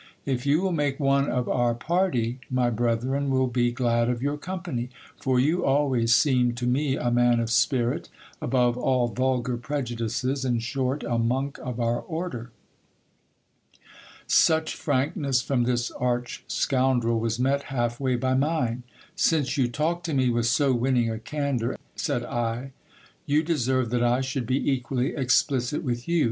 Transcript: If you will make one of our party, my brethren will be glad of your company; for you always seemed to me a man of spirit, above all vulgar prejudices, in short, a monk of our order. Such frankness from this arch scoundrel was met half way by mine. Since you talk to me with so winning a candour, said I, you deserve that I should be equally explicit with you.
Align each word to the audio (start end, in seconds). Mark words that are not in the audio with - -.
If 0.25 0.47
you 0.47 0.61
will 0.61 0.71
make 0.71 0.99
one 0.99 1.29
of 1.29 1.47
our 1.47 1.75
party, 1.75 2.39
my 2.49 2.71
brethren 2.71 3.29
will 3.29 3.45
be 3.45 3.71
glad 3.71 4.09
of 4.09 4.19
your 4.19 4.35
company; 4.35 4.89
for 5.15 5.39
you 5.39 5.63
always 5.63 6.11
seemed 6.15 6.57
to 6.57 6.65
me 6.65 6.97
a 6.97 7.11
man 7.11 7.39
of 7.39 7.51
spirit, 7.51 8.09
above 8.41 8.77
all 8.79 9.09
vulgar 9.09 9.57
prejudices, 9.57 10.43
in 10.43 10.57
short, 10.57 11.03
a 11.03 11.19
monk 11.19 11.59
of 11.59 11.79
our 11.79 11.99
order. 11.99 12.49
Such 14.25 14.73
frankness 14.73 15.43
from 15.43 15.65
this 15.65 15.91
arch 15.91 16.45
scoundrel 16.47 17.19
was 17.19 17.37
met 17.37 17.65
half 17.65 17.99
way 17.99 18.15
by 18.15 18.33
mine. 18.33 18.81
Since 19.15 19.55
you 19.55 19.67
talk 19.67 20.01
to 20.05 20.15
me 20.15 20.31
with 20.31 20.47
so 20.47 20.73
winning 20.73 21.11
a 21.11 21.19
candour, 21.19 21.77
said 21.95 22.23
I, 22.25 22.71
you 23.27 23.43
deserve 23.43 23.91
that 23.91 24.01
I 24.01 24.21
should 24.21 24.47
be 24.47 24.71
equally 24.71 25.15
explicit 25.15 25.83
with 25.83 26.07
you. 26.07 26.19